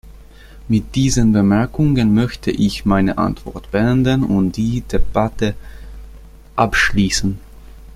[0.67, 5.53] Mit diesen Bemerkungen möchte ich meine Antwort beenden und die Debatte
[6.55, 7.37] abschließen.